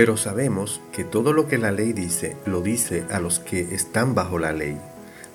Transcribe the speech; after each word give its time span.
Pero 0.00 0.16
sabemos 0.16 0.80
que 0.92 1.04
todo 1.04 1.34
lo 1.34 1.46
que 1.46 1.58
la 1.58 1.72
ley 1.72 1.92
dice, 1.92 2.34
lo 2.46 2.62
dice 2.62 3.04
a 3.10 3.20
los 3.20 3.38
que 3.38 3.74
están 3.74 4.14
bajo 4.14 4.38
la 4.38 4.50
ley, 4.50 4.78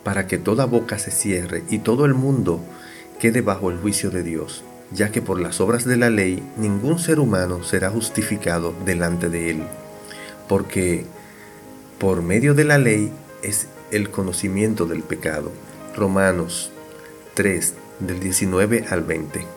para 0.04 0.26
que 0.26 0.40
toda 0.40 0.66
boca 0.66 0.98
se 0.98 1.12
cierre 1.12 1.62
y 1.70 1.78
todo 1.78 2.06
el 2.06 2.16
mundo 2.16 2.60
quede 3.20 3.42
bajo 3.42 3.70
el 3.70 3.78
juicio 3.78 4.10
de 4.10 4.24
Dios, 4.24 4.64
ya 4.90 5.12
que 5.12 5.22
por 5.22 5.40
las 5.40 5.62
obras 5.62 5.86
de 5.86 5.98
la 5.98 6.10
ley 6.10 6.42
ningún 6.58 6.98
ser 6.98 7.20
humano 7.20 7.64
será 7.64 7.92
justificado 7.92 8.74
delante 8.86 9.30
de 9.30 9.52
él, 9.52 9.64
porque 10.50 11.06
por 12.00 12.24
medio 12.24 12.56
de 12.56 12.64
la 12.64 12.80
ley 12.80 13.12
es 13.44 13.68
el 13.92 14.10
conocimiento 14.10 14.88
del 14.88 15.04
pecado. 15.04 15.52
Romanos 15.96 16.72
3, 17.36 17.76
del 18.00 18.20
19 18.20 18.86
al 18.90 19.04
20. 19.04 19.55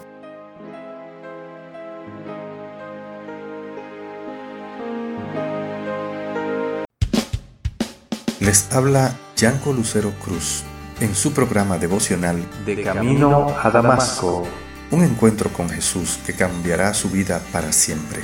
Les 8.41 8.73
habla 8.73 9.19
Yanko 9.37 9.73
Lucero 9.73 10.12
Cruz 10.24 10.62
en 11.01 11.16
su 11.16 11.33
programa 11.33 11.77
devocional 11.77 12.41
De 12.64 12.84
Camino 12.84 13.48
a 13.61 13.69
Damasco. 13.69 14.47
Un 14.92 15.02
encuentro 15.02 15.51
con 15.52 15.69
Jesús 15.69 16.20
que 16.24 16.34
cambiará 16.34 16.95
su 16.95 17.11
vida 17.11 17.42
para 17.52 17.73
siempre. 17.73 18.20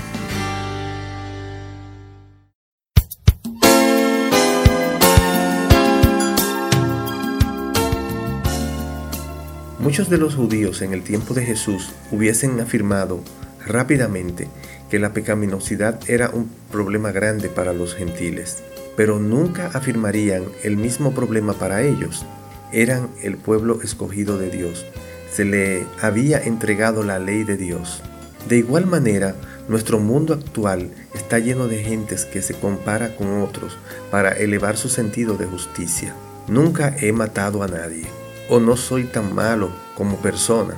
Muchos 9.81 10.09
de 10.09 10.19
los 10.19 10.37
judíos 10.37 10.81
en 10.83 10.93
el 10.93 11.03
tiempo 11.03 11.35
de 11.35 11.45
Jesús 11.45 11.91
hubiesen 12.13 12.61
afirmado 12.61 13.21
rápidamente 13.67 14.49
que 14.95 15.01
la 15.01 15.13
pecaminosidad 15.13 15.99
era 16.09 16.31
un 16.31 16.49
problema 16.71 17.11
grande 17.11 17.49
para 17.49 17.73
los 17.73 17.97
gentiles 17.97 18.63
pero 18.97 19.19
nunca 19.19 19.73
afirmarían 19.75 20.45
el 20.63 20.77
mismo 20.77 21.13
problema 21.15 21.53
para 21.55 21.83
ellos. 21.83 22.25
Eran 22.73 23.09
el 23.25 23.37
pueblo 23.37 23.81
escogido 23.83 24.39
de 24.39 24.51
Dios. 24.51 24.87
Se 25.33 25.45
le 25.45 25.85
había 26.01 26.41
entregado 26.41 27.03
la 27.03 27.19
ley 27.19 27.43
de 27.43 27.57
Dios. 27.57 28.03
De 28.49 28.57
igual 28.57 28.87
manera, 28.87 29.35
nuestro 29.69 29.99
mundo 29.99 30.33
actual 30.33 30.91
está 31.13 31.41
lleno 31.41 31.67
de 31.67 31.83
gentes 31.83 32.25
que 32.25 32.41
se 32.41 32.55
compara 32.55 33.17
con 33.17 33.43
otros 33.43 33.77
para 34.13 34.31
elevar 34.31 34.77
su 34.77 34.89
sentido 34.89 35.37
de 35.37 35.47
justicia. 35.47 36.15
Nunca 36.47 36.95
he 37.01 37.11
matado 37.11 37.65
a 37.65 37.67
nadie, 37.67 38.07
o 38.49 38.61
no 38.61 38.77
soy 38.77 39.05
tan 39.05 39.35
malo 39.35 39.71
como 39.97 40.19
persona. 40.19 40.77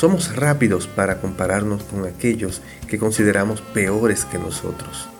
Somos 0.00 0.34
rápidos 0.34 0.86
para 0.86 1.20
compararnos 1.20 1.82
con 1.82 2.06
aquellos 2.06 2.62
que 2.88 2.98
consideramos 2.98 3.60
peores 3.60 4.24
que 4.24 4.38
nosotros. 4.38 5.10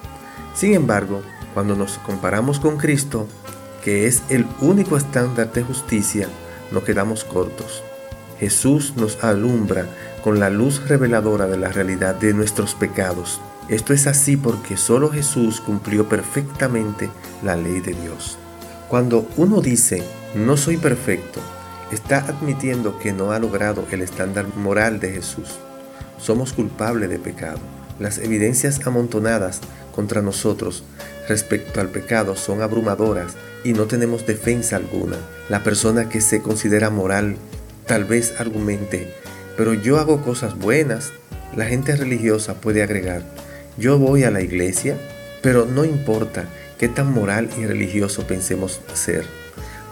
Sin 0.54 0.72
embargo, 0.72 1.20
cuando 1.52 1.76
nos 1.76 1.98
comparamos 1.98 2.58
con 2.58 2.78
Cristo, 2.78 3.28
que 3.84 4.06
es 4.06 4.22
el 4.30 4.46
único 4.62 4.96
estándar 4.96 5.52
de 5.52 5.64
justicia, 5.64 6.28
no 6.72 6.82
quedamos 6.82 7.24
cortos. 7.24 7.82
Jesús 8.38 8.94
nos 8.96 9.22
alumbra 9.22 9.84
con 10.24 10.40
la 10.40 10.48
luz 10.48 10.88
reveladora 10.88 11.46
de 11.46 11.58
la 11.58 11.68
realidad 11.68 12.14
de 12.14 12.32
nuestros 12.32 12.74
pecados. 12.74 13.38
Esto 13.68 13.92
es 13.92 14.06
así 14.06 14.38
porque 14.38 14.78
solo 14.78 15.10
Jesús 15.10 15.60
cumplió 15.60 16.08
perfectamente 16.08 17.10
la 17.42 17.54
ley 17.54 17.80
de 17.80 17.92
Dios. 17.92 18.38
Cuando 18.88 19.28
uno 19.36 19.60
dice, 19.60 20.02
no 20.34 20.56
soy 20.56 20.78
perfecto, 20.78 21.38
está 21.92 22.18
admitiendo 22.18 22.98
que 22.98 23.12
no 23.12 23.32
ha 23.32 23.38
logrado 23.38 23.84
el 23.90 24.02
estándar 24.02 24.46
moral 24.56 25.00
de 25.00 25.12
Jesús. 25.12 25.58
Somos 26.18 26.52
culpables 26.52 27.10
de 27.10 27.18
pecado. 27.18 27.58
Las 27.98 28.18
evidencias 28.18 28.86
amontonadas 28.86 29.60
contra 29.94 30.22
nosotros 30.22 30.84
respecto 31.28 31.80
al 31.80 31.88
pecado 31.88 32.36
son 32.36 32.62
abrumadoras 32.62 33.34
y 33.64 33.72
no 33.72 33.86
tenemos 33.86 34.26
defensa 34.26 34.76
alguna. 34.76 35.16
La 35.48 35.62
persona 35.62 36.08
que 36.08 36.20
se 36.20 36.42
considera 36.42 36.90
moral 36.90 37.36
tal 37.86 38.04
vez 38.04 38.34
argumente, 38.38 39.12
pero 39.56 39.74
yo 39.74 39.98
hago 39.98 40.22
cosas 40.22 40.58
buenas. 40.58 41.12
La 41.56 41.66
gente 41.66 41.96
religiosa 41.96 42.54
puede 42.54 42.82
agregar, 42.82 43.22
yo 43.76 43.98
voy 43.98 44.24
a 44.24 44.30
la 44.30 44.40
iglesia, 44.40 44.96
pero 45.42 45.66
no 45.66 45.84
importa 45.84 46.44
qué 46.78 46.88
tan 46.88 47.12
moral 47.12 47.50
y 47.58 47.66
religioso 47.66 48.26
pensemos 48.26 48.80
ser. 48.94 49.24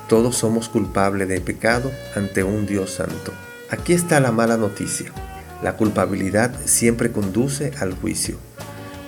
Todos 0.09 0.37
somos 0.37 0.71
culpables 0.71 1.29
de 1.29 1.39
pecado 1.43 1.93
ante 2.17 2.43
un 2.43 2.67
Dios 2.67 2.93
santo. 2.95 3.33
Aquí 3.69 3.93
está 3.93 4.21
la 4.21 4.33
mala 4.33 4.57
noticia. 4.57 5.13
La 5.63 5.77
culpabilidad 5.77 6.55
siempre 6.65 7.13
conduce 7.13 7.73
al 7.79 7.93
juicio. 7.93 8.37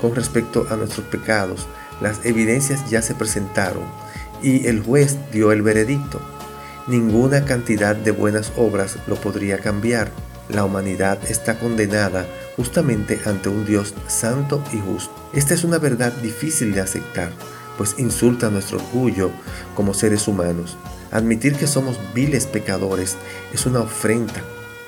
Con 0.02 0.14
respecto 0.14 0.66
a 0.68 0.76
nuestros 0.76 1.06
pecados, 1.06 1.66
las 2.02 2.26
evidencias 2.26 2.90
ya 2.90 3.00
se 3.00 3.14
presentaron 3.14 3.84
y 4.42 4.66
el 4.66 4.82
juez 4.82 5.16
dio 5.32 5.52
el 5.52 5.62
veredicto. 5.62 6.20
Ninguna 6.86 7.46
cantidad 7.46 7.96
de 7.96 8.10
buenas 8.10 8.52
obras 8.58 8.96
lo 9.06 9.16
podría 9.16 9.58
cambiar. 9.58 10.10
La 10.50 10.64
humanidad 10.64 11.18
está 11.30 11.58
condenada 11.58 12.26
justamente 12.56 13.20
ante 13.24 13.48
un 13.48 13.64
Dios 13.64 13.94
santo 14.06 14.62
y 14.70 14.80
justo. 14.80 15.14
Esta 15.32 15.54
es 15.54 15.64
una 15.64 15.78
verdad 15.78 16.12
difícil 16.14 16.74
de 16.74 16.80
aceptar, 16.82 17.30
pues 17.80 17.94
insulta 17.96 18.50
nuestro 18.50 18.76
orgullo 18.76 19.30
como 19.74 19.94
seres 19.94 20.28
humanos. 20.28 20.76
Admitir 21.10 21.54
que 21.54 21.66
somos 21.66 21.98
viles 22.12 22.44
pecadores 22.44 23.16
es 23.54 23.64
una 23.64 23.80
ofrenda 23.80 24.44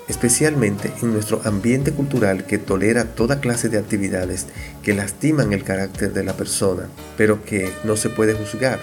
especialmente 0.08 0.92
en 1.00 1.14
nuestro 1.14 1.40
ambiente 1.46 1.92
cultural 1.92 2.44
que 2.44 2.58
tolera 2.58 3.06
toda 3.06 3.40
clase 3.40 3.70
de 3.70 3.78
actividades 3.78 4.46
que 4.82 4.92
lastiman 4.92 5.54
el 5.54 5.64
carácter 5.64 6.12
de 6.12 6.22
la 6.22 6.34
persona, 6.34 6.82
pero 7.16 7.42
que 7.46 7.72
no 7.82 7.96
se 7.96 8.10
puede 8.10 8.34
juzgar. 8.34 8.78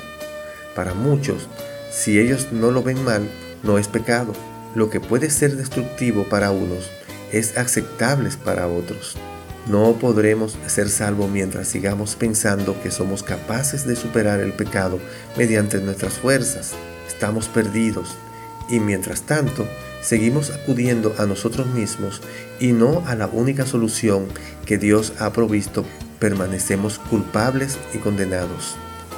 Para 0.75 0.95
muchos, 0.95 1.47
si 1.91 2.17
ellos 2.17 2.47
no 2.51 2.71
lo 2.71 2.81
ven 2.81 3.03
mal, 3.03 3.29
no 3.61 3.77
es 3.77 3.87
pecado. 3.87 4.33
Lo 4.73 4.89
que 4.89 4.99
puede 4.99 5.29
ser 5.29 5.55
destructivo 5.55 6.23
para 6.23 6.49
unos 6.49 6.89
es 7.31 7.55
aceptable 7.59 8.31
para 8.43 8.67
otros. 8.67 9.19
No 9.67 9.93
podremos 9.93 10.57
ser 10.67 10.89
salvos 10.89 11.29
mientras 11.29 11.67
sigamos 11.67 12.15
pensando 12.15 12.81
que 12.81 12.91
somos 12.91 13.23
capaces 13.23 13.85
de 13.85 13.95
superar 13.95 14.39
el 14.39 14.53
pecado 14.53 14.99
mediante 15.37 15.79
nuestras 15.79 16.13
fuerzas. 16.13 16.73
Estamos 17.07 17.47
perdidos 17.47 18.15
y 18.69 18.79
mientras 18.79 19.23
tanto 19.23 19.67
seguimos 20.01 20.51
acudiendo 20.51 21.13
a 21.17 21.25
nosotros 21.25 21.67
mismos 21.67 22.21
y 22.59 22.71
no 22.71 23.03
a 23.07 23.15
la 23.15 23.27
única 23.27 23.65
solución 23.65 24.27
que 24.65 24.77
Dios 24.77 25.13
ha 25.19 25.31
provisto, 25.31 25.85
permanecemos 26.19 26.99
culpables 26.99 27.77
y 27.93 27.97
condenados. 27.97 28.75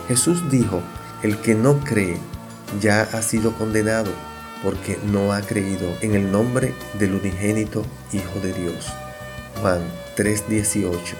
Jesús 0.08 0.50
dijo, 0.50 0.82
el 1.24 1.38
que 1.38 1.56
no 1.56 1.80
cree 1.80 2.18
ya 2.82 3.04
ha 3.04 3.22
sido 3.22 3.54
condenado 3.54 4.12
porque 4.64 4.98
no 5.12 5.34
ha 5.34 5.42
creído 5.42 5.88
en 6.02 6.16
el 6.16 6.32
nombre 6.32 6.74
del 7.00 7.16
unigénito 7.16 7.86
Hijo 8.12 8.40
de 8.42 8.54
Dios. 8.54 8.88
Juan 9.62 9.82
3:18 10.16 11.16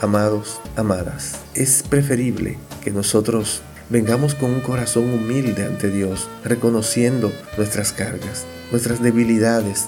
Amados, 0.00 0.60
amadas, 0.76 1.36
es 1.54 1.82
preferible 1.82 2.58
que 2.82 2.90
nosotros 2.90 3.62
vengamos 3.90 4.34
con 4.34 4.50
un 4.50 4.60
corazón 4.60 5.12
humilde 5.12 5.64
ante 5.64 5.88
Dios, 5.88 6.28
reconociendo 6.44 7.32
nuestras 7.56 7.92
cargas, 7.92 8.44
nuestras 8.70 9.02
debilidades 9.02 9.86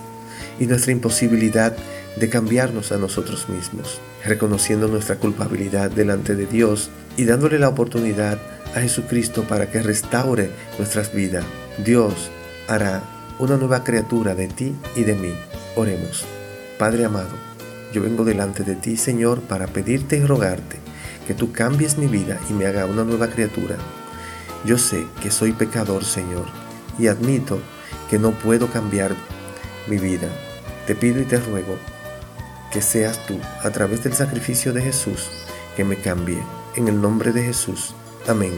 y 0.59 0.67
nuestra 0.67 0.93
imposibilidad 0.93 1.77
de 2.17 2.29
cambiarnos 2.31 2.93
a 2.93 2.97
nosotros 2.97 3.49
mismos, 3.49 4.01
reconociendo 4.25 4.89
nuestra 4.89 5.17
culpabilidad 5.17 5.91
delante 5.91 6.35
de 6.35 6.47
Dios 6.47 6.91
y 7.17 7.25
dándole 7.25 7.59
la 7.59 7.69
oportunidad 7.69 8.39
a 8.75 8.81
Jesucristo 8.81 9.45
para 9.45 9.71
que 9.71 9.83
restaure 9.83 10.51
nuestras 10.79 11.13
vidas. 11.13 11.45
Dios 11.85 12.31
hará 12.69 13.03
una 13.39 13.57
nueva 13.57 13.85
criatura 13.85 14.35
de 14.35 14.49
ti 14.49 14.75
y 14.95 15.05
de 15.05 15.15
mí. 15.15 15.35
Oremos. 15.75 16.36
Padre 16.79 17.07
amado, 17.07 17.31
yo 17.93 18.03
vengo 18.03 18.25
delante 18.25 18.63
de 18.63 18.75
ti, 18.75 18.97
Señor, 18.97 19.41
para 19.41 19.67
pedirte 19.67 20.19
y 20.19 20.25
rogarte 20.25 20.77
que 21.27 21.35
tú 21.35 21.53
cambies 21.53 21.97
mi 21.99 22.07
vida 22.07 22.39
y 22.51 22.53
me 22.53 22.67
haga 22.67 22.87
una 22.87 23.05
nueva 23.05 23.29
criatura. 23.29 23.77
Yo 24.65 24.79
sé 24.79 25.07
que 25.23 25.31
soy 25.31 25.53
pecador, 25.53 26.05
Señor, 26.05 26.45
y 26.99 27.07
admito 27.07 27.59
que 28.11 28.19
no 28.19 28.33
puedo 28.33 28.69
cambiar 28.69 29.15
mi 29.89 29.99
vida. 29.99 30.29
Te 30.87 30.95
pido 30.95 31.21
y 31.21 31.25
te 31.25 31.39
ruego 31.39 31.77
que 32.73 32.83
seas 32.83 33.25
tú, 33.27 33.39
a 33.63 33.71
través 33.71 34.05
del 34.05 34.13
sacrificio 34.13 34.73
de 34.73 34.83
Jesús, 34.83 35.31
que 35.77 35.85
me 35.85 35.97
cambie. 35.97 36.43
En 36.75 36.89
el 36.89 37.01
nombre 37.01 37.33
de 37.33 37.43
Jesús. 37.43 37.95
Amén. 38.29 38.53